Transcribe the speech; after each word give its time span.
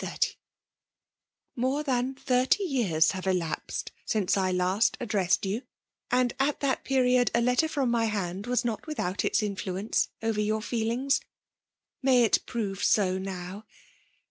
^' 0.01 0.35
More 1.55 1.83
than 1.83 2.15
thirty 2.15 2.63
years 2.63 3.11
have 3.11 3.27
elapsed 3.27 3.91
sinoe 4.07 4.35
I 4.35 4.51
last 4.51 4.97
addressed 4.99 5.45
you; 5.45 5.61
and 6.09 6.33
at 6.39 6.59
that 6.61 6.83
period 6.83 7.29
a 7.35 7.41
letter 7.41 7.67
from 7.67 7.91
my 7.91 8.05
hand 8.05 8.47
was 8.47 8.65
not 8.65 8.87
without 8.87 9.23
its 9.23 9.43
in 9.43 9.55
fluence 9.55 10.07
over 10.23 10.41
your 10.41 10.63
feelings. 10.63 11.21
May 12.01 12.23
it 12.23 12.39
prove 12.47 12.83
so 12.83 13.19
now 13.19 13.67